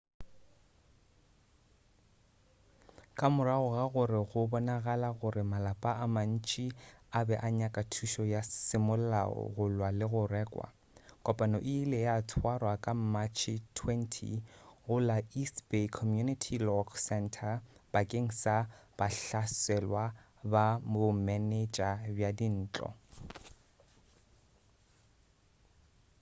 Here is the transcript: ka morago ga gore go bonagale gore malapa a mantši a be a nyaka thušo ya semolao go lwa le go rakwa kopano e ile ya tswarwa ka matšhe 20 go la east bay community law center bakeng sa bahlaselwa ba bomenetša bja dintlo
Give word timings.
ka 3.17 3.27
morago 3.35 3.67
ga 3.75 3.85
gore 3.93 4.21
go 4.29 4.39
bonagale 4.51 5.09
gore 5.19 5.43
malapa 5.51 5.91
a 6.03 6.05
mantši 6.15 6.65
a 7.17 7.19
be 7.27 7.35
a 7.47 7.49
nyaka 7.59 7.81
thušo 7.91 8.23
ya 8.33 8.41
semolao 8.65 9.39
go 9.55 9.65
lwa 9.75 9.89
le 9.99 10.05
go 10.13 10.21
rakwa 10.33 10.67
kopano 11.25 11.57
e 11.63 11.63
ile 11.81 11.99
ya 12.07 12.15
tswarwa 12.29 12.73
ka 12.83 12.91
matšhe 13.13 13.53
20 13.77 14.29
go 14.85 14.95
la 15.07 15.17
east 15.41 15.57
bay 15.69 15.87
community 15.99 16.55
law 16.67 16.85
center 17.07 17.53
bakeng 17.91 18.29
sa 18.41 18.55
bahlaselwa 18.97 20.05
ba 20.51 20.65
bomenetša 20.91 21.89
bja 22.15 22.29
dintlo 22.39 22.89